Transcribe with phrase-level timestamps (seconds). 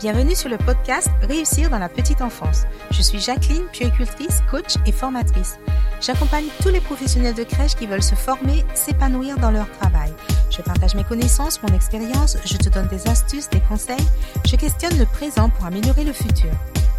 [0.00, 2.66] Bienvenue sur le podcast Réussir dans la petite enfance.
[2.92, 5.58] Je suis Jacqueline, puéricultrice, coach et formatrice.
[6.00, 10.12] J'accompagne tous les professionnels de crèche qui veulent se former, s'épanouir dans leur travail.
[10.50, 14.06] Je partage mes connaissances, mon expérience, je te donne des astuces, des conseils,
[14.46, 16.52] je questionne le présent pour améliorer le futur.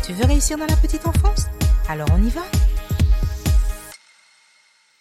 [0.06, 1.46] Tu veux réussir dans la petite enfance?
[1.88, 2.44] Alors on y va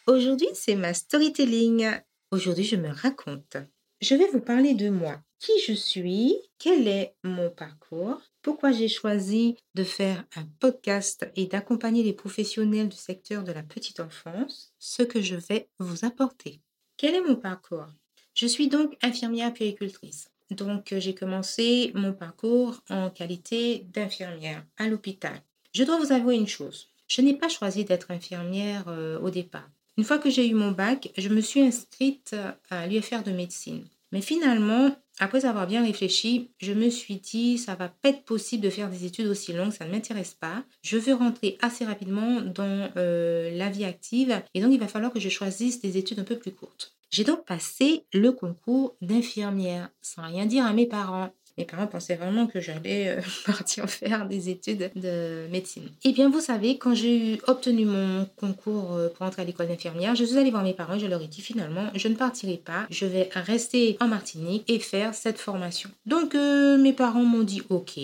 [0.06, 1.90] Aujourd'hui, c'est ma storytelling.
[2.30, 3.56] Aujourd'hui, je me raconte.
[4.00, 8.88] Je vais vous parler de moi qui je suis, quel est mon parcours, pourquoi j'ai
[8.88, 14.72] choisi de faire un podcast et d'accompagner les professionnels du secteur de la petite enfance,
[14.78, 16.60] ce que je vais vous apporter.
[16.96, 17.86] Quel est mon parcours?
[18.34, 20.30] Je suis donc infirmière puéricultrice.
[20.50, 25.42] Donc j'ai commencé mon parcours en qualité d'infirmière à l'hôpital.
[25.74, 29.68] Je dois vous avouer une chose, je n'ai pas choisi d'être infirmière euh, au départ.
[29.96, 32.36] Une fois que j'ai eu mon bac, je me suis inscrite
[32.70, 33.84] à l'UFR de médecine.
[34.12, 38.62] Mais finalement, après avoir bien réfléchi, je me suis dit, ça va pas être possible
[38.62, 40.64] de faire des études aussi longues, ça ne m'intéresse pas.
[40.82, 45.12] Je veux rentrer assez rapidement dans euh, la vie active et donc il va falloir
[45.12, 46.98] que je choisisse des études un peu plus courtes.
[47.10, 51.30] J'ai donc passé le concours d'infirmière sans rien dire à mes parents.
[51.58, 55.88] Mes parents pensaient vraiment que j'allais euh, partir faire des études de médecine.
[56.04, 60.14] Eh bien, vous savez, quand j'ai obtenu mon concours euh, pour entrer à l'école d'infirmière,
[60.14, 62.56] je suis allée voir mes parents et je leur ai dit finalement, je ne partirai
[62.56, 65.90] pas, je vais rester en Martinique et faire cette formation.
[66.06, 67.98] Donc, euh, mes parents m'ont dit OK.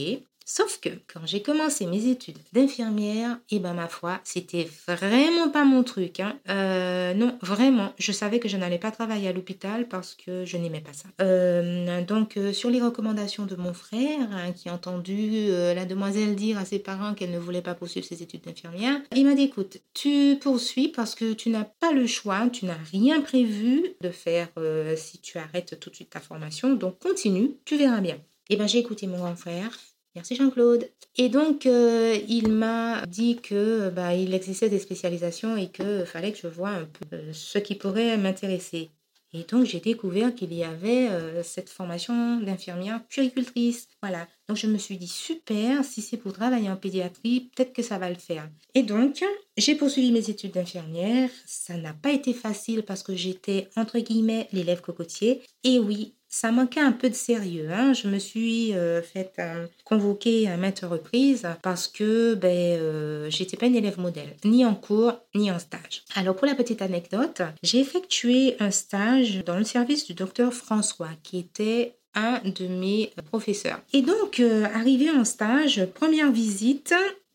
[0.47, 5.49] Sauf que quand j'ai commencé mes études d'infirmière, et eh ben ma foi, c'était vraiment
[5.49, 6.21] pas mon truc.
[6.21, 6.39] Hein.
[6.51, 10.59] Euh, non, vraiment, je savais que je n'allais pas travailler à l'hôpital parce que je
[10.59, 11.09] n'aimais pas ça.
[11.23, 16.37] Euh, donc euh, sur les recommandations de mon frère, hein, qui a entendu la demoiselle
[16.37, 19.45] dire à ses parents qu'elle ne voulait pas poursuivre ses études d'infirmière, il m'a dit
[19.45, 24.11] écoute, tu poursuis parce que tu n'as pas le choix, tu n'as rien prévu de
[24.11, 24.49] faire
[24.97, 28.17] si tu arrêtes tout de suite ta formation, donc continue, tu verras bien.
[28.51, 29.71] Et eh ben j'ai écouté mon grand frère
[30.15, 30.89] Merci Jean-Claude.
[31.17, 36.33] Et donc, euh, il m'a dit que bah, il existait des spécialisations et qu'il fallait
[36.33, 38.91] que je voie un peu euh, ce qui pourrait m'intéresser.
[39.33, 43.89] Et donc, j'ai découvert qu'il y avait euh, cette formation d'infirmière puéricultrice.
[44.01, 44.29] Voilà.
[44.49, 47.99] Donc, je me suis dit, super, si c'est pour travailler en pédiatrie, peut-être que ça
[47.99, 48.49] va le faire.
[48.75, 49.25] Et donc,
[49.57, 51.31] j'ai poursuivi mes études d'infirmière.
[51.47, 55.43] Ça n'a pas été facile parce que j'étais, entre guillemets, l'élève cocotier.
[55.65, 57.69] Et oui, ça manquait un peu de sérieux.
[57.71, 57.93] Hein.
[57.93, 63.57] Je me suis euh, fait euh, convoquer à maintes reprises parce que ben, euh, j'étais
[63.57, 66.03] pas une élève modèle, ni en cours, ni en stage.
[66.17, 71.11] Alors pour la petite anecdote, j'ai effectué un stage dans le service du docteur François
[71.23, 73.81] qui était un de mes professeurs.
[73.93, 74.41] Et donc,
[74.75, 76.95] arrivé en stage, première visite,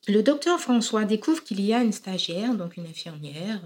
[0.09, 3.61] le docteur François découvre qu'il y a une stagiaire, donc une infirmière,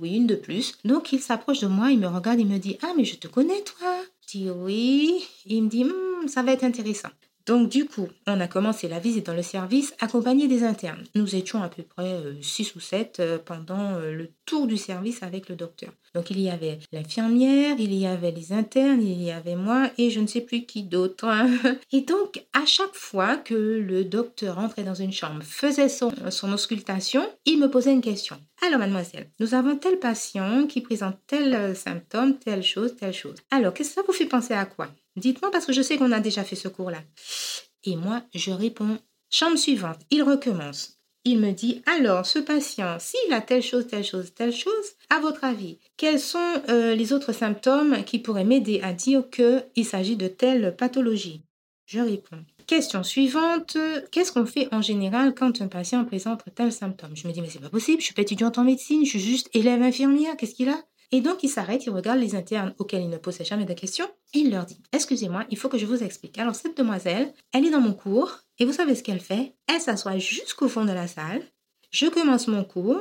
[0.00, 0.78] oui, une de plus.
[0.84, 3.28] Donc il s'approche de moi, il me regarde, il me dit Ah, mais je te
[3.28, 3.94] connais, toi
[4.28, 5.26] dis oui.
[5.46, 7.08] Il me dit, hmm, ça va être intéressant.
[7.48, 11.02] Donc du coup, on a commencé la visite dans le service accompagné des internes.
[11.14, 14.76] Nous étions à peu près 6 euh, ou 7 euh, pendant euh, le tour du
[14.76, 15.90] service avec le docteur.
[16.14, 20.10] Donc il y avait l'infirmière, il y avait les internes, il y avait moi et
[20.10, 21.24] je ne sais plus qui d'autre.
[21.26, 21.48] Hein.
[21.92, 26.52] Et donc à chaque fois que le docteur entrait dans une chambre, faisait son, son
[26.52, 28.36] auscultation, il me posait une question.
[28.66, 33.36] Alors mademoiselle, nous avons tel patient qui présente tel symptôme, telle chose, telle chose.
[33.50, 34.88] Alors qu'est-ce que ça vous fait penser à quoi?
[35.18, 37.02] Dites-moi parce que je sais qu'on a déjà fait ce cours-là.
[37.84, 38.98] Et moi, je réponds,
[39.30, 40.98] chambre suivante, il recommence.
[41.24, 44.72] Il me dit, alors, ce patient, s'il a telle chose, telle chose, telle chose,
[45.10, 49.84] à votre avis, quels sont euh, les autres symptômes qui pourraient m'aider à dire qu'il
[49.84, 51.42] s'agit de telle pathologie?
[51.86, 52.44] Je réponds.
[52.66, 53.78] Question suivante,
[54.12, 57.16] qu'est-ce qu'on fait en général quand un patient présente tel symptôme?
[57.16, 59.20] Je me dis, mais c'est pas possible, je suis pas étudiante en médecine, je suis
[59.20, 60.78] juste élève infirmière, qu'est-ce qu'il a?
[61.10, 64.08] Et donc, il s'arrête, il regarde les internes auxquels il ne posait jamais de questions
[64.34, 66.38] et il leur dit Excusez-moi, il faut que je vous explique.
[66.38, 69.54] Alors, cette demoiselle, elle est dans mon cours et vous savez ce qu'elle fait?
[69.66, 71.42] Elle s'assoit jusqu'au fond de la salle.
[71.90, 73.00] Je commence mon cours,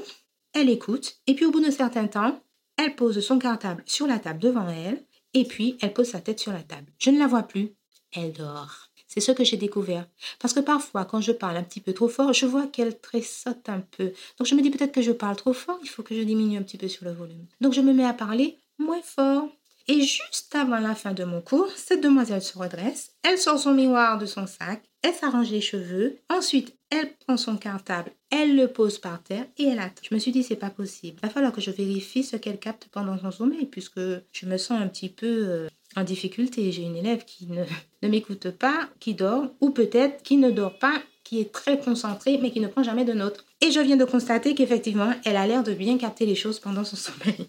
[0.54, 2.42] elle écoute et puis au bout d'un certain temps,
[2.78, 5.04] elle pose son cartable sur la table devant elle
[5.34, 6.94] et puis elle pose sa tête sur la table.
[7.00, 7.76] Je ne la vois plus.
[8.14, 8.87] Elle dort.
[9.18, 10.06] C'est ce que j'ai découvert.
[10.40, 13.68] Parce que parfois, quand je parle un petit peu trop fort, je vois qu'elle tressaute
[13.68, 14.14] un peu.
[14.38, 16.56] Donc je me dis peut-être que je parle trop fort, il faut que je diminue
[16.56, 17.48] un petit peu sur le volume.
[17.60, 19.50] Donc je me mets à parler moins fort.
[19.88, 23.74] Et juste avant la fin de mon cours, cette demoiselle se redresse, elle sort son
[23.74, 28.68] miroir de son sac, elle s'arrange les cheveux, ensuite elle prend son cartable, elle le
[28.68, 30.04] pose par terre et elle attend.
[30.08, 31.18] Je me suis dit c'est pas possible.
[31.24, 34.58] Il va falloir que je vérifie ce qu'elle capte pendant son sommeil puisque je me
[34.58, 36.72] sens un petit peu euh, en difficulté.
[36.72, 37.48] J'ai une élève qui
[38.02, 42.40] ne, m'écoute pas, qui dort, ou peut-être qui ne dort pas, qui est très concentrée,
[42.42, 43.44] mais qui ne prend jamais de notes.
[43.62, 46.84] Et je viens de constater qu'effectivement, elle a l'air de bien capter les choses pendant
[46.84, 47.48] son sommeil.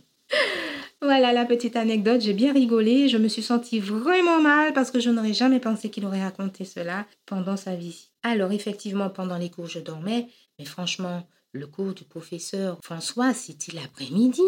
[1.01, 4.99] Voilà la petite anecdote, j'ai bien rigolé, je me suis sentie vraiment mal parce que
[4.99, 8.11] je n'aurais jamais pensé qu'il aurait raconté cela pendant sa visite.
[8.25, 10.27] Alors effectivement, pendant les cours, je dormais,
[10.59, 14.43] mais franchement, le cours du professeur François, c'était l'après-midi.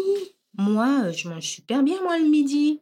[0.57, 2.81] Moi, je mange super bien, moi, le midi.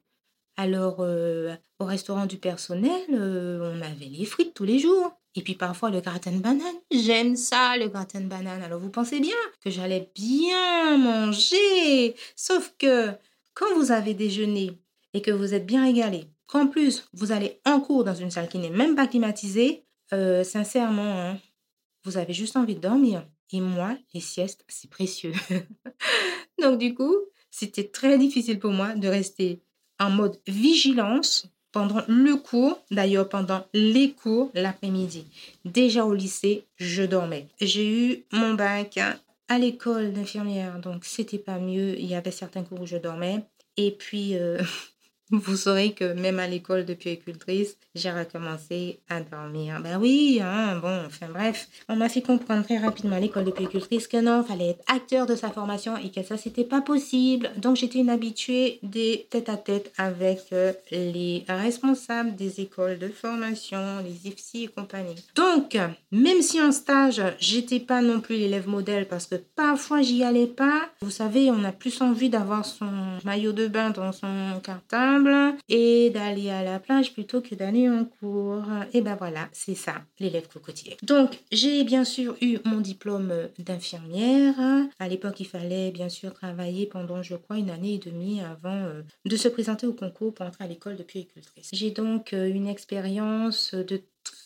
[0.60, 5.14] Alors, euh, au restaurant du personnel, euh, on avait les frites tous les jours.
[5.36, 6.76] Et puis parfois le gratin de banane.
[6.92, 8.62] J'aime ça, le gratin de banane.
[8.62, 12.14] Alors vous pensez bien que j'allais bien manger.
[12.36, 13.12] Sauf que
[13.54, 14.78] quand vous avez déjeuné
[15.14, 18.50] et que vous êtes bien régalé, qu'en plus vous allez en cours dans une salle
[18.50, 21.38] qui n'est même pas climatisée, euh, sincèrement, hein,
[22.04, 23.26] vous avez juste envie de dormir.
[23.54, 25.32] Et moi, les siestes, c'est précieux.
[26.62, 27.16] Donc du coup,
[27.50, 29.64] c'était très difficile pour moi de rester
[30.00, 35.26] en mode vigilance pendant le cours, d'ailleurs pendant les cours l'après-midi.
[35.66, 37.48] Déjà au lycée, je dormais.
[37.62, 39.00] J'ai eu mon bac
[39.48, 41.98] à l'école d'infirmière, donc c'était pas mieux.
[42.00, 43.44] Il y avait certains cours où je dormais.
[43.78, 44.60] Et puis, euh,
[45.32, 49.80] vous saurez que même à l'école de puéricultrice, j'ai recommencé à dormir.
[49.82, 51.68] Ben oui, hein, bon, enfin bref.
[51.88, 55.26] On m'a fait comprendre très rapidement à l'école de puéricultrice que non, fallait être acteur
[55.26, 57.52] de sa formation et que ça, c'était pas possible.
[57.58, 63.10] Donc, j'étais une habituée des tête à tête avec euh, les responsables des écoles de
[63.10, 65.16] formation, les IFSI et compagnie.
[65.36, 65.78] Donc,
[66.12, 70.48] même si en stage, j'étais pas non plus l'élève modèle parce que parfois j'y allais
[70.48, 72.90] pas, vous savez, on a plus envie d'avoir son
[73.24, 74.60] maillot de bain dans son
[75.68, 78.66] et d'aller à la plage plutôt que d'aller en cours.
[78.94, 80.98] Et ben voilà, c'est ça, l'élève cocotier.
[81.04, 84.56] Donc, j'ai bien sûr eu mon diplôme d'infirmière.
[85.00, 88.86] À l'époque, il fallait bien sûr travailler pendant, je crois, une année et demie avant
[88.86, 91.70] euh, de se présenter au concours pour entrer à l'école de puéricultrice.
[91.74, 94.02] J'ai donc euh, une expérience de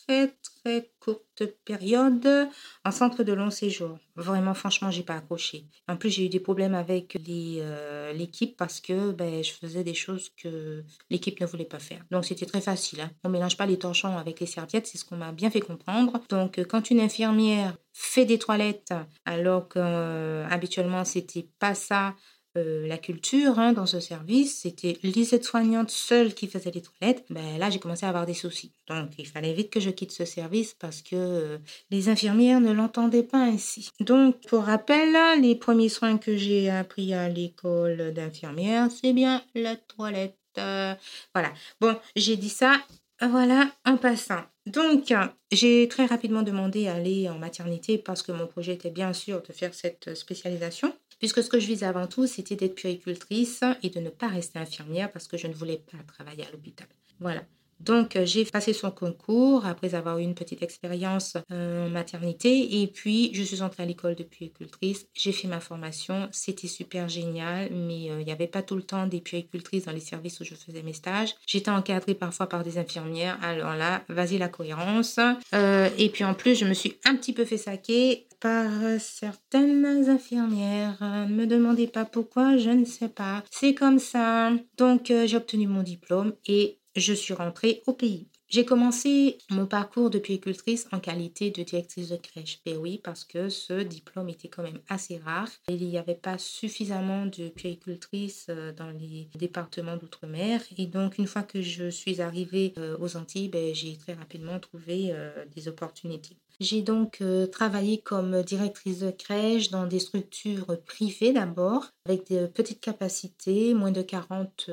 [0.06, 2.48] très très courte période
[2.84, 3.98] en centre de long séjour.
[4.16, 5.66] Vraiment, franchement, j'ai pas accroché.
[5.88, 9.94] En plus, j'ai eu des problèmes avec euh, l'équipe parce que ben, je faisais des
[9.94, 12.04] choses que l'équipe ne voulait pas faire.
[12.10, 13.00] Donc, c'était très facile.
[13.00, 13.10] Hein.
[13.24, 16.20] On mélange pas les torchons avec les serviettes, c'est ce qu'on m'a bien fait comprendre.
[16.28, 18.92] Donc, quand une infirmière fait des toilettes
[19.24, 22.16] alors que euh, habituellement c'était pas ça
[22.56, 27.24] euh, la culture hein, dans ce service, c'était les aides-soignantes seules qui faisaient les toilettes.
[27.30, 28.72] Ben, là, j'ai commencé à avoir des soucis.
[28.88, 31.58] Donc, il fallait vite que je quitte ce service parce que euh,
[31.90, 33.90] les infirmières ne l'entendaient pas ainsi.
[34.00, 39.76] Donc, pour rappel, les premiers soins que j'ai appris à l'école d'infirmière, c'est bien la
[39.76, 40.38] toilette.
[40.58, 40.94] Euh,
[41.34, 41.52] voilà.
[41.80, 42.80] Bon, j'ai dit ça.
[43.20, 44.42] Voilà, en passant.
[44.66, 45.12] Donc,
[45.52, 49.42] j'ai très rapidement demandé à aller en maternité parce que mon projet était bien sûr
[49.42, 50.92] de faire cette spécialisation
[51.24, 54.58] puisque ce que je visais avant tout, c'était d'être puéricultrice et de ne pas rester
[54.58, 56.86] infirmière parce que je ne voulais pas travailler à l'hôpital.
[57.18, 57.42] Voilà.
[57.80, 62.82] Donc, euh, j'ai passé son concours après avoir eu une petite expérience euh, en maternité.
[62.82, 65.06] Et puis, je suis entrée à l'école de puéricultrice.
[65.14, 66.28] J'ai fait ma formation.
[66.32, 69.92] C'était super génial, mais euh, il n'y avait pas tout le temps des puéricultrices dans
[69.92, 71.34] les services où je faisais mes stages.
[71.46, 73.38] J'étais encadrée parfois par des infirmières.
[73.42, 75.18] Alors là, vas-y la cohérence.
[75.52, 80.98] et puis, en plus, je me suis un petit peu fait saquer par certaines infirmières.
[81.00, 83.42] Ne me demandez pas pourquoi, je ne sais pas.
[83.50, 84.52] C'est comme ça.
[84.76, 88.28] Donc, j'ai obtenu mon diplôme et je suis rentrée au pays.
[88.48, 92.60] J'ai commencé mon parcours de puéricultrice en qualité de directrice de crèche.
[92.64, 95.48] Ben oui, parce que ce diplôme était quand même assez rare.
[95.68, 100.60] Il n'y avait pas suffisamment de puéricultrices euh, dans les départements d'outre-mer.
[100.76, 104.60] Et donc, une fois que je suis arrivée euh, aux Antilles, ben, j'ai très rapidement
[104.60, 106.36] trouvé euh, des opportunités.
[106.60, 112.80] J'ai donc travaillé comme directrice de crèche dans des structures privées d'abord, avec des petites
[112.80, 114.70] capacités, moins de 40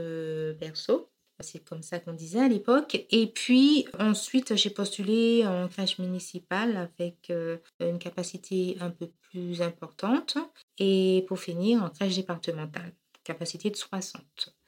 [0.59, 1.10] berceaux.
[1.41, 3.05] C'est comme ça qu'on disait à l'époque.
[3.09, 9.61] Et puis ensuite, j'ai postulé en crèche municipale avec euh, une capacité un peu plus
[9.61, 10.37] importante.
[10.77, 12.93] Et pour finir, en crèche départementale,
[13.23, 14.21] capacité de 60.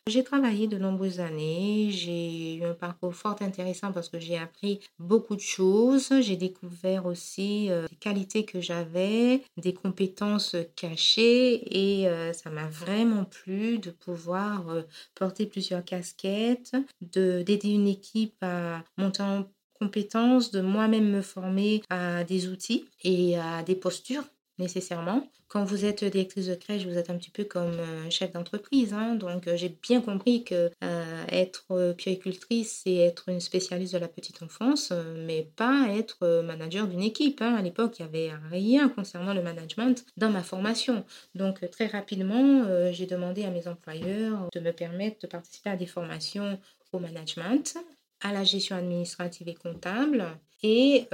[0.09, 4.81] J'ai travaillé de nombreuses années, j'ai eu un parcours fort intéressant parce que j'ai appris
[4.99, 12.09] beaucoup de choses, j'ai découvert aussi euh, des qualités que j'avais, des compétences cachées et
[12.09, 14.81] euh, ça m'a vraiment plu de pouvoir euh,
[15.15, 19.47] porter plusieurs casquettes, d'aider une équipe à monter en
[19.79, 24.25] compétences, de moi-même me former à des outils et à des postures
[24.59, 25.27] nécessairement.
[25.47, 27.77] Quand vous êtes directrice de crèche, vous êtes un petit peu comme
[28.09, 28.93] chef d'entreprise.
[28.93, 29.15] Hein.
[29.15, 33.99] Donc, euh, j'ai bien compris que euh, être euh, puéricultrice, c'est être une spécialiste de
[33.99, 37.41] la petite enfance, mais pas être manager d'une équipe.
[37.41, 37.55] Hein.
[37.55, 41.05] À l'époque, il n'y avait rien concernant le management dans ma formation.
[41.35, 45.85] Donc, très rapidement, j'ai demandé à mes employeurs de me permettre de participer à des
[45.85, 46.59] formations
[46.91, 47.77] au management,
[48.21, 50.25] à la gestion administrative et comptable.
[50.61, 51.07] Et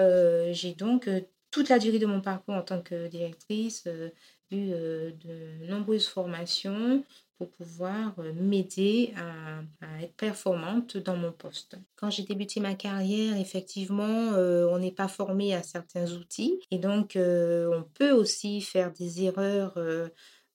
[0.51, 1.09] j'ai donc
[1.51, 4.09] toute la durée de mon parcours en tant que directrice, euh,
[4.51, 7.03] eu euh, de nombreuses formations
[7.37, 9.61] pour pouvoir euh, m'aider à,
[10.01, 11.77] être performante dans mon poste.
[11.95, 16.79] Quand j'ai débuté ma carrière, effectivement, euh, on n'est pas formé à certains outils et
[16.79, 19.77] donc on peut aussi faire des erreurs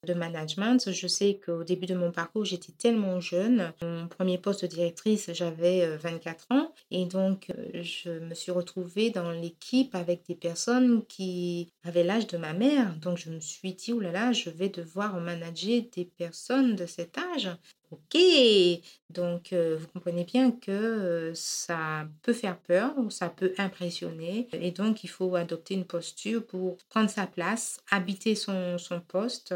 [0.05, 0.91] de management.
[0.91, 3.73] Je sais qu'au début de mon parcours, j'étais tellement jeune.
[3.83, 6.75] Mon premier poste de directrice, j'avais 24 euh, ans.
[6.91, 12.27] Et donc, euh, je me suis retrouvée dans l'équipe avec des personnes qui avaient l'âge
[12.27, 12.95] de ma mère.
[12.97, 16.87] Donc, je me suis dit, oh là là, je vais devoir manager des personnes de
[16.87, 17.51] cet âge.
[17.95, 18.19] Ok,
[19.11, 24.73] donc euh, vous comprenez bien que ça peut faire peur ou ça peut impressionner et
[24.73, 29.55] donc il faut adopter une posture pour prendre sa place, habiter son, son poste,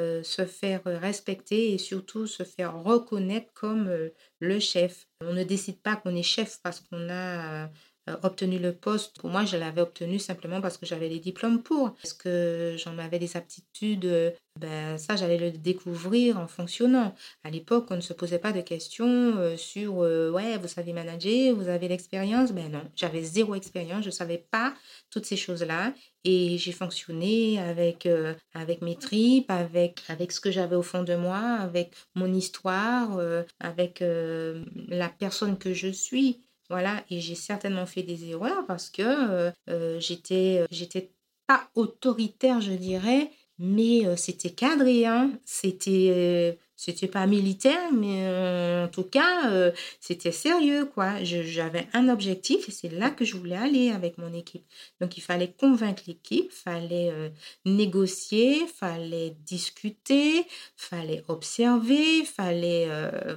[0.00, 4.10] euh, se faire respecter et surtout se faire reconnaître comme euh,
[4.40, 5.06] le chef.
[5.20, 7.70] On ne décide pas qu'on est chef parce qu'on a
[8.08, 9.18] euh, obtenu le poste.
[9.18, 11.94] Pour moi, je l'avais obtenu simplement parce que j'avais les diplômes pour.
[12.02, 17.14] Est-ce que j'en avais des aptitudes ben, Ça, j'allais le découvrir en fonctionnant.
[17.42, 21.68] À l'époque, on ne se posait pas de questions sur Ouais, vous savez manager, vous
[21.68, 22.52] avez l'expérience.
[22.52, 24.74] Ben non, j'avais zéro expérience, je ne savais pas
[25.10, 25.92] toutes ces choses-là.
[26.24, 31.02] Et j'ai fonctionné avec, euh, avec mes tripes, avec, avec ce que j'avais au fond
[31.02, 36.40] de moi, avec mon histoire, euh, avec euh, la personne que je suis.
[36.74, 39.52] Voilà, et j'ai certainement fait des erreurs parce que
[40.00, 41.12] j'étais, j'étais
[41.46, 45.30] pas autoritaire, je dirais, mais c'était cadré, hein.
[45.44, 51.22] C'était c'était pas militaire, mais en tout cas, c'était sérieux, quoi.
[51.22, 54.64] J'avais un objectif et c'est là que je voulais aller avec mon équipe.
[55.00, 57.12] Donc, il fallait convaincre l'équipe, fallait
[57.64, 60.44] négocier, fallait discuter,
[60.76, 62.88] fallait observer, fallait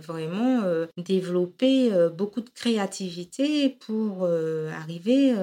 [0.01, 0.63] vraiment
[0.97, 5.33] développer beaucoup de créativité pour arriver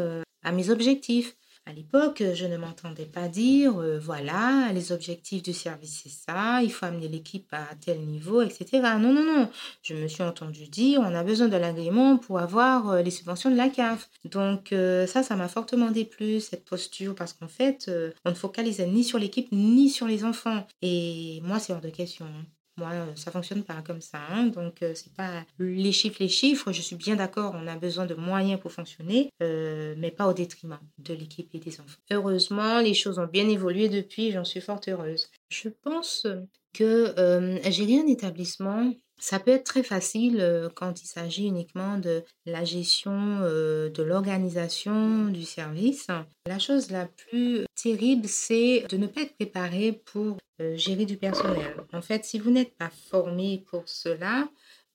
[0.42, 1.36] à mes objectifs.
[1.66, 6.62] À l'époque, je ne m'entendais pas dire, euh, voilà, les objectifs du service, c'est ça,
[6.62, 8.66] il faut amener l'équipe à tel niveau, etc.
[9.00, 9.50] Non, non, non.
[9.82, 13.50] Je me suis entendu dire, on a besoin de l'agrément pour avoir euh, les subventions
[13.50, 14.10] de la CAF.
[14.26, 17.90] Donc, euh, ça, ça m'a fortement déplu, cette posture, parce qu'en fait,
[18.26, 20.66] on ne focalisait ni sur l'équipe, ni sur les enfants.
[20.82, 22.26] Et moi, c'est hors de question.
[22.26, 22.44] Hein.
[22.76, 24.18] Moi, ça fonctionne pas comme ça.
[24.30, 24.46] Hein.
[24.46, 26.72] Donc, c'est pas les chiffres, les chiffres.
[26.72, 30.80] Je suis bien d'accord, on a besoin de moyens pour fonctionner, mais pas au détriment
[30.98, 32.00] de l'équipe et des enfants.
[32.10, 35.30] Heureusement, les choses ont bien évolué depuis, j'en suis fort heureuse.
[35.50, 36.26] Je pense
[36.74, 37.14] que
[37.70, 43.40] gérer un établissement, ça peut être très facile quand il s'agit uniquement de la gestion
[43.40, 46.08] de l'organisation du service.
[46.46, 50.36] La chose la plus terrible, c'est de ne pas être préparé pour
[50.74, 51.76] gérer du personnel.
[51.92, 54.48] En fait, si vous n'êtes pas formé pour cela,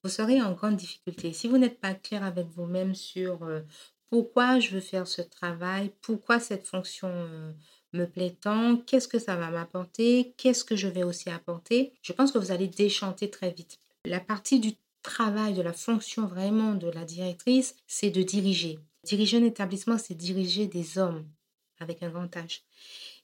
[0.04, 1.32] vous serez en grande difficulté.
[1.32, 3.40] Si vous n'êtes pas clair avec vous-même sur
[4.10, 7.54] pourquoi je veux faire ce travail, pourquoi cette fonction
[7.92, 12.12] me plaît tant, qu'est-ce que ça va m'apporter, qu'est-ce que je vais aussi apporter, je
[12.12, 13.78] pense que vous allez déchanter très vite.
[14.04, 18.78] La partie du travail, de la fonction vraiment de la directrice, c'est de diriger.
[19.04, 21.24] Diriger un établissement, c'est diriger des hommes
[21.78, 22.60] avec un grand H.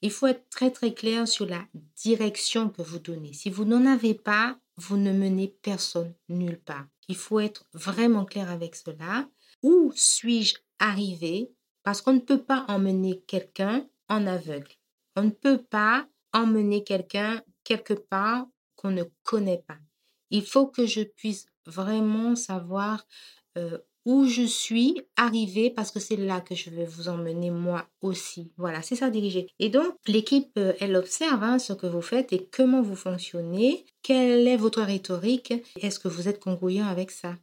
[0.02, 1.64] Il faut être très très clair sur la
[2.02, 3.32] direction que vous donnez.
[3.32, 6.86] Si vous n'en avez pas, vous ne menez personne nulle part.
[7.08, 9.28] Il faut être vraiment clair avec cela.
[9.62, 11.50] Où suis-je arrivé
[11.82, 14.72] Parce qu'on ne peut pas emmener quelqu'un en aveugle.
[15.16, 18.46] On ne peut pas emmener quelqu'un quelque part
[18.76, 19.78] qu'on ne connaît pas.
[20.30, 23.06] Il faut que je puisse vraiment savoir
[23.56, 27.86] euh, où je suis arrivé parce que c'est là que je vais vous emmener moi
[28.00, 28.52] aussi.
[28.56, 29.48] Voilà, c'est ça diriger.
[29.58, 33.84] Et donc, l'équipe, euh, elle observe hein, ce que vous faites et comment vous fonctionnez,
[34.02, 37.34] quelle est votre rhétorique, est-ce que vous êtes congruent avec ça?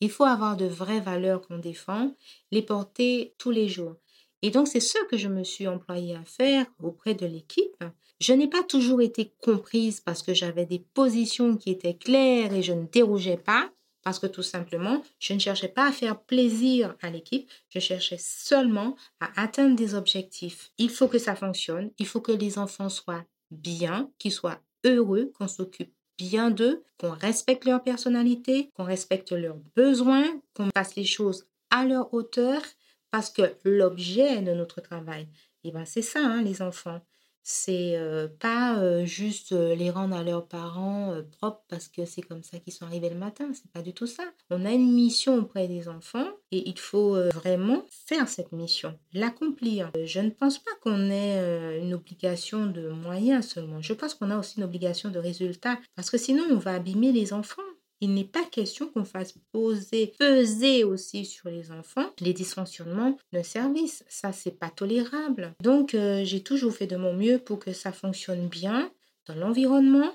[0.00, 2.14] Il faut avoir de vraies valeurs qu'on défend,
[2.50, 3.96] les porter tous les jours.
[4.42, 7.84] Et donc, c'est ce que je me suis employée à faire auprès de l'équipe.
[8.20, 12.62] Je n'ai pas toujours été comprise parce que j'avais des positions qui étaient claires et
[12.62, 13.70] je ne dérougeais pas.
[14.02, 18.16] Parce que tout simplement, je ne cherchais pas à faire plaisir à l'équipe, je cherchais
[18.18, 20.72] seulement à atteindre des objectifs.
[20.78, 25.30] Il faut que ça fonctionne, il faut que les enfants soient bien, qu'ils soient heureux,
[25.36, 31.04] qu'on s'occupe bien d'eux, qu'on respecte leur personnalité, qu'on respecte leurs besoins, qu'on fasse les
[31.04, 32.62] choses à leur hauteur
[33.10, 35.28] parce que l'objet de notre travail,
[35.64, 37.00] eh ben c'est ça, hein, les enfants.
[37.42, 37.98] C'est
[38.38, 42.84] pas juste les rendre à leurs parents propres parce que c'est comme ça qu'ils sont
[42.84, 43.50] arrivés le matin.
[43.54, 44.24] C'est pas du tout ça.
[44.50, 49.90] On a une mission auprès des enfants et il faut vraiment faire cette mission, l'accomplir.
[50.04, 53.80] Je ne pense pas qu'on ait une obligation de moyens seulement.
[53.80, 57.10] Je pense qu'on a aussi une obligation de résultats parce que sinon on va abîmer
[57.10, 57.62] les enfants.
[58.00, 63.42] Il n'est pas question qu'on fasse poser, peser aussi sur les enfants les dysfonctionnements d'un
[63.42, 64.04] service.
[64.08, 65.54] Ça, c'est pas tolérable.
[65.62, 68.90] Donc, euh, j'ai toujours fait de mon mieux pour que ça fonctionne bien
[69.26, 70.12] dans l'environnement,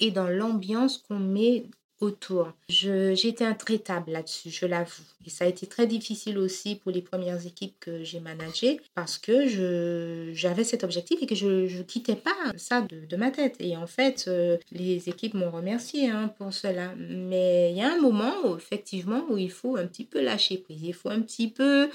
[0.00, 1.70] et dans l'ambiance qu'on met
[2.04, 2.52] autour.
[2.68, 5.02] Été intraitable là-dessus, je l'avoue.
[5.26, 9.16] Et ça a été très difficile aussi pour les premières équipes que j'ai managées parce
[9.16, 13.56] que j'avais cet objectif et que je ne quittais pas ça de, ma tête.
[13.60, 16.92] Et en fait, euh, les équipes m'ont remercié hein, pour cela.
[16.98, 20.58] Mais il y a un moment où, effectivement où il faut un petit peu lâcher
[20.58, 20.82] prise.
[20.82, 21.88] Il faut un petit peu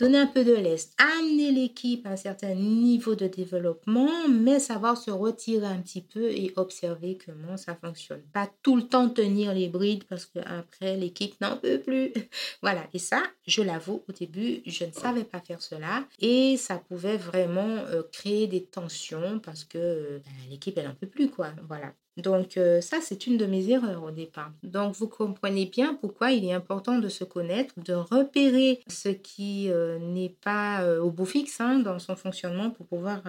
[0.00, 4.96] donner un peu de lest, amener l'équipe à un certain niveau de développement, mais savoir
[4.96, 8.22] se retirer un petit peu et observer comment ça fonctionne.
[8.32, 12.12] Pas tout le temps tenir les brides parce qu'après l'équipe n'en peut plus.
[12.62, 16.78] voilà, et ça, je l'avoue, au début, je ne savais pas faire cela et ça
[16.78, 21.28] pouvait vraiment euh, créer des tensions parce que euh, ben, l'équipe, elle n'en peut plus,
[21.28, 21.48] quoi.
[21.68, 21.92] Voilà.
[22.16, 24.52] Donc euh, ça, c'est une de mes erreurs au départ.
[24.62, 29.70] Donc vous comprenez bien pourquoi il est important de se connaître, de repérer ce qui
[29.70, 33.22] euh, n'est pas euh, au bout fixe hein, dans son fonctionnement pour pouvoir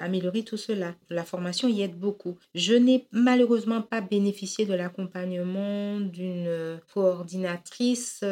[0.00, 0.94] améliorer tout cela.
[1.10, 2.38] La formation y aide beaucoup.
[2.54, 8.22] Je n'ai malheureusement pas bénéficié de l'accompagnement d'une coordinatrice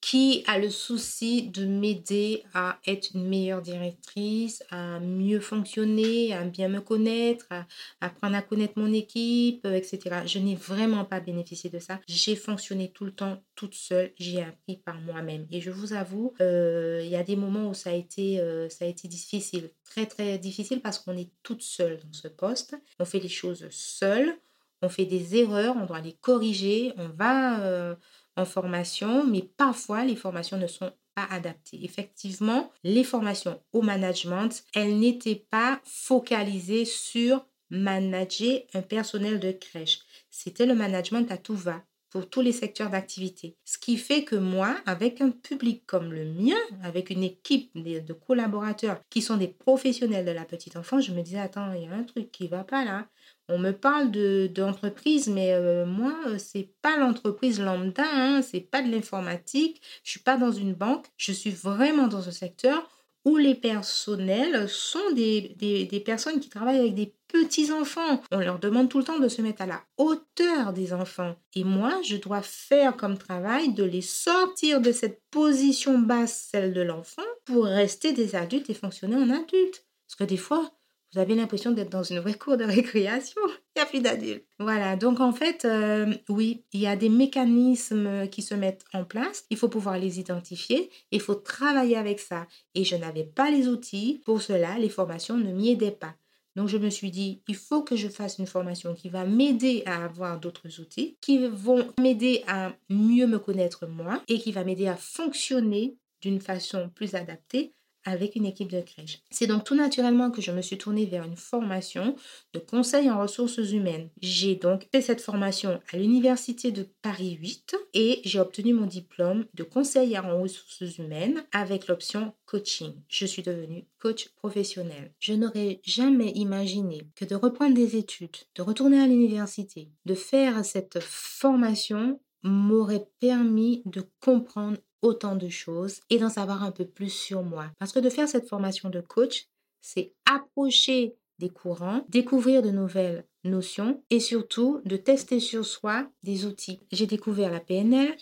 [0.00, 6.42] qui a le souci de m'aider à être une meilleure directrice, à mieux fonctionner, à
[6.42, 7.64] bien me connaître, à
[8.00, 10.22] apprendre à connaître mon équipe, euh, etc.
[10.26, 12.00] Je n'ai vraiment pas bénéficié de ça.
[12.06, 14.12] J'ai fonctionné tout le temps toute seule.
[14.18, 15.46] J'ai appris par moi-même.
[15.50, 18.36] Et je vous avoue, il y a des moments où ça a été,
[18.70, 22.76] ça a été difficile, très très difficile parce qu'on est toute seule dans ce poste.
[22.98, 24.36] On fait les choses seule,
[24.82, 27.94] on fait des erreurs, on doit les corriger, on va euh,
[28.36, 31.82] en formation, mais parfois les formations ne sont pas adaptées.
[31.82, 40.00] Effectivement, les formations au management, elles n'étaient pas focalisées sur manager un personnel de crèche.
[40.30, 43.56] C'était le management à tout va pour tous les secteurs d'activité.
[43.64, 48.12] Ce qui fait que moi, avec un public comme le mien, avec une équipe de,
[48.12, 51.86] collaborateurs qui sont des professionnels de la petite enfance, je me disais, attends, il y
[51.86, 53.06] a un truc qui va pas là.
[53.48, 54.10] On me parle
[54.50, 60.20] d'entreprise, mais euh, moi, c'est pas l'entreprise lambda, hein, c'est pas de l'informatique, je suis
[60.20, 62.95] pas dans une banque, je suis vraiment dans un secteur
[63.26, 68.22] où les personnels sont des, des, personnes qui travaillent avec des petits-enfants.
[68.30, 71.34] On leur demande tout le temps de se mettre à la hauteur des enfants.
[71.56, 76.72] Et moi, je dois faire comme travail de les sortir de cette position basse, celle
[76.72, 79.84] de l'enfant, pour rester des adultes et fonctionner en adultes.
[80.06, 80.70] Parce que des fois,
[81.12, 83.40] vous avez l'impression d'être dans une vraie cour de récréation.
[83.76, 84.46] Il n'y a plus d'adultes.
[84.58, 89.04] Voilà, donc en fait, euh, oui, il y a des mécanismes qui se mettent en
[89.04, 89.44] place.
[89.50, 90.90] Il faut pouvoir les identifier.
[91.10, 92.46] Il faut travailler avec ça.
[92.74, 94.22] Et je n'avais pas les outils.
[94.24, 96.14] Pour cela, les formations ne m'y aidaient pas.
[96.56, 99.82] Donc je me suis dit, il faut que je fasse une formation qui va m'aider
[99.84, 104.64] à avoir d'autres outils, qui vont m'aider à mieux me connaître moi et qui va
[104.64, 107.74] m'aider à fonctionner d'une façon plus adaptée
[108.06, 109.20] avec une équipe de crèche.
[109.30, 112.16] C'est donc tout naturellement que je me suis tournée vers une formation
[112.54, 114.08] de conseil en ressources humaines.
[114.22, 119.44] J'ai donc fait cette formation à l'université de Paris 8 et j'ai obtenu mon diplôme
[119.54, 122.94] de conseillère en ressources humaines avec l'option coaching.
[123.08, 125.12] Je suis devenue coach professionnel.
[125.18, 130.64] Je n'aurais jamais imaginé que de reprendre des études, de retourner à l'université, de faire
[130.64, 137.10] cette formation m'aurait permis de comprendre autant de choses et d'en savoir un peu plus
[137.10, 137.70] sur moi.
[137.78, 139.46] Parce que de faire cette formation de coach,
[139.80, 146.46] c'est approcher des courants, découvrir de nouvelles notions et surtout de tester sur soi des
[146.46, 146.80] outils.
[146.92, 148.16] J'ai découvert la PNL,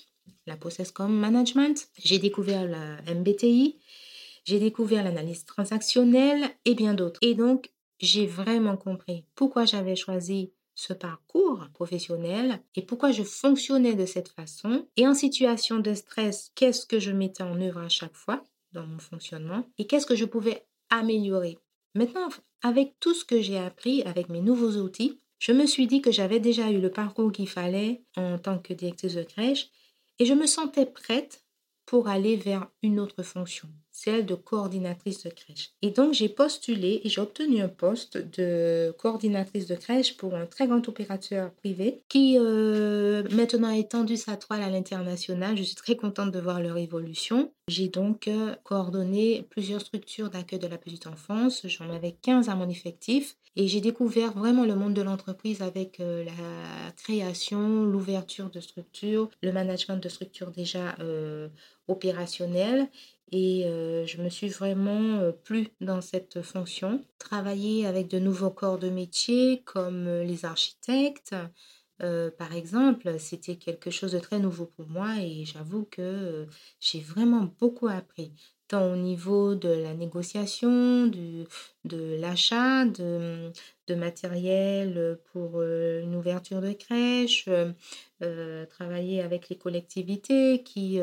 [0.47, 3.79] la Process.com Management, j'ai découvert la MBTI,
[4.45, 7.21] j'ai découvert l'analyse transactionnelle et bien d'autres.
[7.23, 13.95] Et donc, j'ai vraiment compris pourquoi j'avais choisi ce parcours professionnel et pourquoi je fonctionnais
[13.95, 14.87] de cette façon.
[14.97, 18.87] Et en situation de stress, qu'est-ce que je mettais en œuvre à chaque fois dans
[18.87, 21.59] mon fonctionnement et qu'est-ce que je pouvais améliorer.
[21.95, 22.29] Maintenant,
[22.63, 26.11] avec tout ce que j'ai appris, avec mes nouveaux outils, je me suis dit que
[26.11, 29.69] j'avais déjà eu le parcours qu'il fallait en tant que directrice de crèche
[30.19, 31.45] et je me sentais prête
[31.87, 35.71] pour aller vers une autre fonction celle de coordinatrice de crèche.
[35.81, 40.47] Et donc, j'ai postulé et j'ai obtenu un poste de coordinatrice de crèche pour un
[40.47, 45.57] très grand opérateur privé qui euh, maintenant a étendu sa toile à l'international.
[45.57, 47.53] Je suis très contente de voir leur évolution.
[47.69, 51.65] J'ai donc euh, coordonné plusieurs structures d'accueil de la petite enfance.
[51.69, 56.01] J'en avais 15 à mon effectif et j'ai découvert vraiment le monde de l'entreprise avec
[56.01, 60.97] euh, la création, l'ouverture de structures, le management de structures déjà
[61.87, 62.89] opérationnelles
[63.35, 67.05] et euh, je me suis vraiment euh, plu dans cette fonction.
[67.19, 71.35] Travailler avec de nouveaux corps de métier comme euh, les architectes,
[72.39, 76.47] par exemple, c'était quelque chose de très nouveau pour moi et j'avoue que
[76.79, 78.33] j'ai vraiment beaucoup appris.
[78.69, 81.45] tant au niveau de la négociation, du,
[81.85, 83.53] de l'achat de,
[83.87, 87.49] de, matériel pour une ouverture de crèche,
[88.69, 91.01] travailler avec les collectivités qui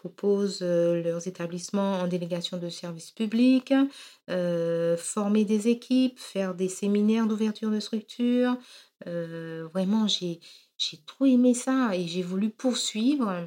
[0.00, 3.74] proposent leurs établissements en délégation de services publics,
[4.96, 8.56] former des équipes, faire des séminaires d'ouverture de structure.
[9.04, 10.40] vraiment, j'ai
[11.06, 13.46] trop aimé ça et j'ai voulu poursuivre,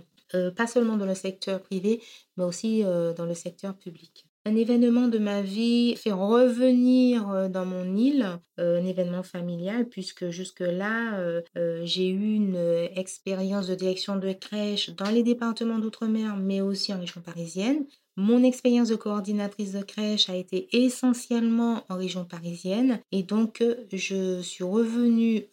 [0.56, 2.02] pas seulement dans le secteur privé,
[2.38, 4.28] mais aussi dans le secteur public.
[4.46, 11.42] Un événement de ma vie fait revenir dans mon île un événement familial puisque jusque-là,
[11.84, 12.56] j'ai eu une
[12.96, 17.86] expérience de direction de crèche dans les départements d'outre-mer, mais aussi en région parisienne.
[18.16, 24.40] Mon expérience de coordinatrice de crèche a été essentiellement en région parisienne et donc je
[24.42, 25.46] suis revenue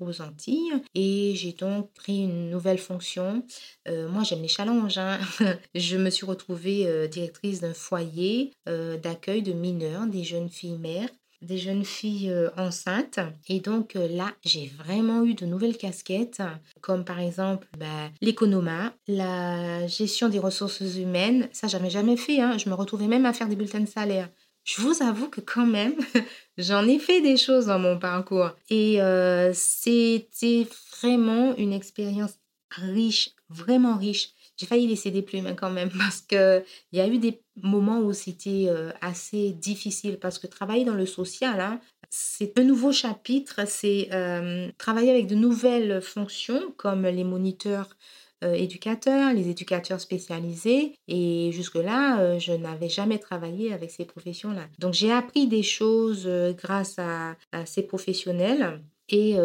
[0.00, 3.44] aux Antilles et j'ai donc pris une nouvelle fonction.
[3.86, 4.98] moi j'aime les challenges.
[4.98, 5.20] Hein.
[5.74, 11.08] je me suis retrouvée directrice d'un foyer d'accueil de mineurs, des jeunes filles mères
[11.42, 13.20] des jeunes filles euh, enceintes.
[13.48, 16.42] Et donc euh, là, j'ai vraiment eu de nouvelles casquettes,
[16.80, 21.48] comme par exemple bah, l'économat, la gestion des ressources humaines.
[21.52, 22.40] Ça, j'avais jamais fait.
[22.40, 22.56] Hein.
[22.58, 24.28] Je me retrouvais même à faire des bulletins de salaire.
[24.64, 25.94] Je vous avoue que quand même,
[26.58, 28.50] j'en ai fait des choses dans mon parcours.
[28.70, 30.68] Et euh, c'était
[31.00, 32.34] vraiment une expérience
[32.70, 34.30] riche, vraiment riche.
[34.62, 37.98] J'ai failli laisser des plumes hein, quand même parce qu'il y a eu des moments
[37.98, 42.92] où c'était euh, assez difficile parce que travailler dans le social, hein, c'est un nouveau
[42.92, 47.96] chapitre, c'est euh, travailler avec de nouvelles fonctions comme les moniteurs
[48.44, 50.94] euh, éducateurs, les éducateurs spécialisés.
[51.08, 54.68] Et jusque-là, je n'avais jamais travaillé avec ces professions-là.
[54.78, 57.34] Donc j'ai appris des choses grâce à,
[57.66, 58.80] ces professionnels.
[59.12, 59.36] Et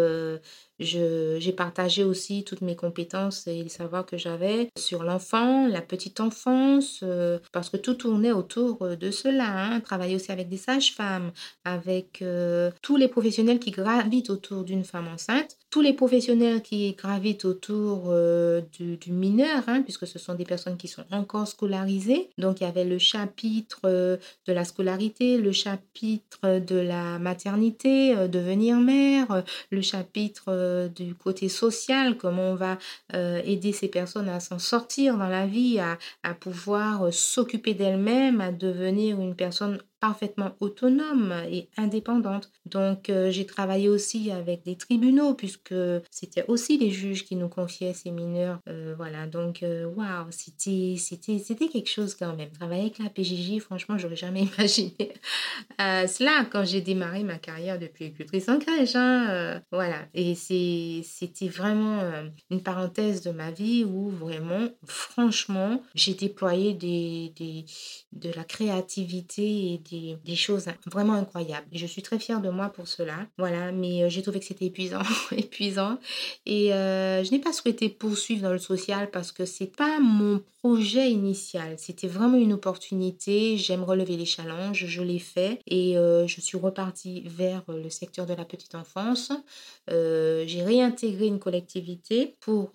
[0.79, 6.21] j'ai partagé aussi toutes mes compétences et les savoirs que j'avais sur l'enfant, la petite
[6.21, 7.03] enfance,
[7.51, 9.45] parce que tout tournait autour de cela.
[9.45, 9.81] Hein.
[9.81, 11.31] Travailler aussi avec des sages-femmes,
[11.65, 12.23] avec
[12.81, 18.13] tous les professionnels qui gravitent autour d'une femme enceinte, tous les professionnels qui gravitent autour
[18.71, 22.29] du, mineur, hein, puisque ce sont des personnes qui sont encore scolarisées.
[22.37, 28.77] Donc il y avait le chapitre de la scolarité, le chapitre de la maternité, devenir
[28.77, 32.77] mère, le chapitre euh, du côté social, comment on va
[33.13, 37.73] euh, aider ces personnes à s'en sortir dans la vie, à, à pouvoir euh, s'occuper
[37.73, 42.51] d'elles-mêmes, à devenir une personne parfaitement autonome et indépendante.
[42.65, 45.73] Donc euh, j'ai travaillé aussi avec des tribunaux puisque
[46.11, 48.59] c'était aussi les juges qui nous confiaient ces mineurs.
[48.69, 52.51] Euh, voilà, donc euh, waouh, c'était c'était c'était quelque chose quand même.
[52.51, 54.95] Travailler avec la PJJ, franchement, j'aurais jamais imaginé
[55.79, 58.95] cela quand j'ai démarré ma carrière depuis écutrice en crèche.
[58.95, 61.99] Hein, voilà, et c'était vraiment
[62.49, 70.35] une parenthèse de ma vie où vraiment, franchement, j'ai déployé de la créativité et des,
[70.35, 71.67] choses vraiment incroyables.
[71.71, 73.27] Et je suis très fière de moi pour cela.
[73.37, 75.97] Voilà, mais euh, j'ai trouvé que c'était épuisant, épuisant.
[76.45, 80.43] Et euh, je n'ai pas souhaité poursuivre dans le social parce que c'est pas mon
[80.59, 81.75] projet initial.
[81.77, 83.57] C'était vraiment une opportunité.
[83.57, 84.85] J'aime relever les challenges.
[84.85, 89.31] Je l'ai fait et euh, je suis repartie vers le secteur de la petite enfance.
[89.87, 92.71] j'ai réintégré une collectivité pour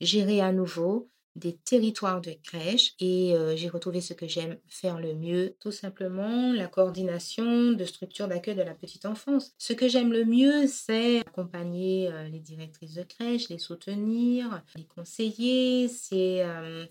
[0.00, 4.98] gérer à nouveau des territoires de crèche et euh, j'ai retrouvé ce que j'aime faire
[4.98, 9.52] le mieux, tout simplement la coordination de structures d'accueil de la petite enfance.
[9.58, 14.84] Ce que j'aime le mieux, c'est accompagner euh, les directrices de crèche, les soutenir, les
[14.84, 16.86] conseiller, c'est euh,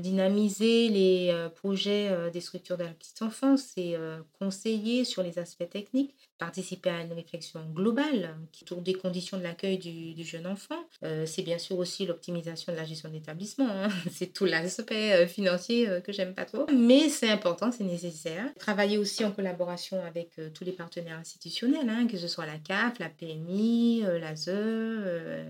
[0.00, 3.96] dynamiser les projets des structures de la petite enfance, c'est
[4.38, 9.78] conseiller sur les aspects techniques, participer à une réflexion globale autour des conditions de l'accueil
[9.78, 10.76] du, jeune enfant.
[11.26, 13.88] c'est bien sûr aussi l'optimisation de la gestion d'établissement Hein.
[14.10, 16.66] C'est tout l'aspect euh, financier euh, que j'aime pas trop.
[16.72, 18.44] Mais c'est important, c'est nécessaire.
[18.58, 22.58] Travailler aussi en collaboration avec euh, tous les partenaires institutionnels, hein, que ce soit la
[22.58, 24.50] CAF, la PMI, l'ASE,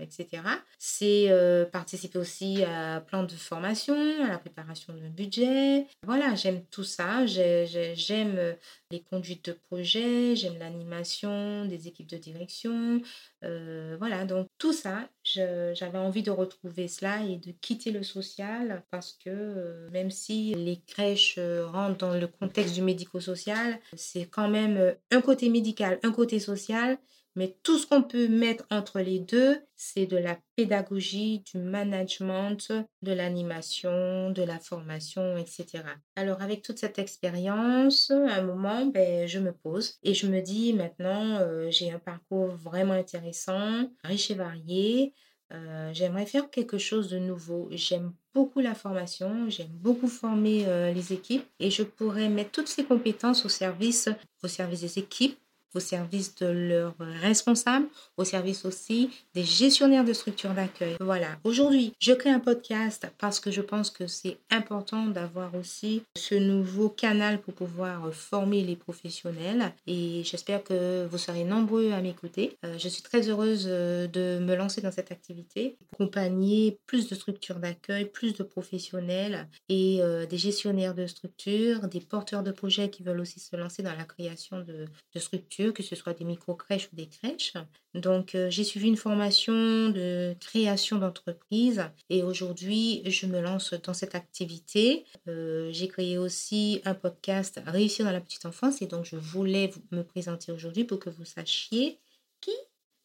[0.01, 0.43] etc.
[0.77, 1.29] C'est
[1.71, 5.87] participer aussi à plan de formation, à la préparation d'un budget.
[6.05, 7.25] Voilà, j'aime tout ça.
[7.25, 8.55] J'aime
[8.91, 13.01] les conduites de projet, j'aime l'animation des équipes de direction.
[13.41, 19.13] voilà, donc tout ça, j'avais envie de retrouver cela et de quitter le social parce
[19.13, 24.49] que euh, même si les crèches euh, rentrent dans le contexte du médico-social, c'est quand
[24.49, 26.97] même euh, un côté médical, un côté social.
[27.35, 32.71] Mais tout ce qu'on peut mettre entre les deux, c'est de la pédagogie, du management,
[33.01, 35.83] de l'animation, de la formation, etc.
[36.15, 40.41] Alors avec toute cette expérience, à un moment, ben, je me pose et je me
[40.41, 41.39] dis maintenant,
[41.69, 45.13] j'ai un parcours vraiment intéressant, riche et varié.
[45.51, 47.69] Euh, j'aimerais faire quelque chose de nouveau.
[47.71, 52.67] J'aime beaucoup la formation, j'aime beaucoup former euh, les équipes et je pourrais mettre toutes
[52.67, 54.09] ces compétences au service,
[54.43, 55.39] au service des équipes
[55.75, 60.95] au service de leurs responsables, au service aussi des gestionnaires de structures d'accueil.
[60.99, 66.03] Voilà, aujourd'hui, je crée un podcast parce que je pense que c'est important d'avoir aussi
[66.15, 72.01] ce nouveau canal pour pouvoir former les professionnels et j'espère que vous serez nombreux à
[72.01, 72.57] m'écouter.
[72.65, 77.15] Euh, je suis très heureuse euh, de me lancer dans cette activité, accompagner plus de
[77.15, 82.89] structures d'accueil, plus de professionnels et euh, des gestionnaires de structures, des porteurs de projets
[82.89, 86.25] qui veulent aussi se lancer dans la création de, de structures que ce soit des
[86.25, 87.53] micro-crèches ou des crèches.
[87.93, 93.93] Donc, euh, j'ai suivi une formation de création d'entreprise et aujourd'hui, je me lance dans
[93.93, 95.05] cette activité.
[95.27, 99.71] Euh, j'ai créé aussi un podcast Réussir dans la petite enfance et donc je voulais
[99.91, 101.99] me présenter aujourd'hui pour que vous sachiez
[102.41, 102.51] qui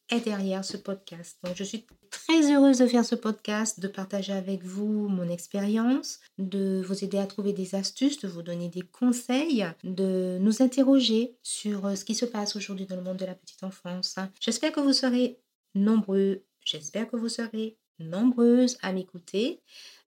[0.09, 1.37] est derrière ce podcast.
[1.43, 6.19] Donc, je suis très heureuse de faire ce podcast, de partager avec vous mon expérience,
[6.37, 11.35] de vous aider à trouver des astuces, de vous donner des conseils, de nous interroger
[11.43, 14.15] sur euh, ce qui se passe aujourd'hui dans le monde de la petite enfance.
[14.39, 15.39] J'espère que vous serez
[15.73, 19.61] nombreux, j'espère que vous serez nombreuses à m'écouter.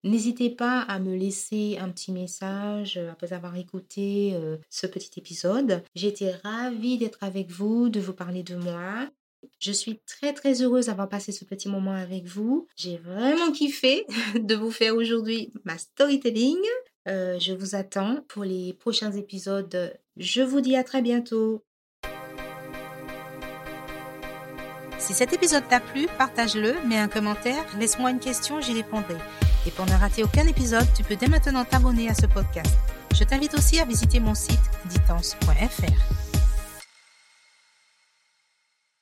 [0.04, 5.18] N'hésitez pas à me laisser un petit message euh, après avoir écouté euh, ce petit
[5.18, 5.82] épisode.
[5.94, 9.08] J'étais ravie d'être avec vous, de vous parler de moi.
[9.60, 12.66] Je suis très très heureuse d'avoir passé ce petit moment avec vous.
[12.76, 16.58] J'ai vraiment kiffé de vous faire aujourd'hui ma storytelling.
[17.08, 19.98] Euh, je vous attends pour les prochains épisodes.
[20.16, 21.64] Je vous dis à très bientôt.
[24.98, 29.16] Si cet épisode t'a plu, partage-le, mets un commentaire, laisse-moi une question, j'y répondrai.
[29.66, 32.76] Et pour ne rater aucun épisode, tu peux dès maintenant t'abonner à ce podcast.
[33.14, 36.27] Je t'invite aussi à visiter mon site ditance.fr.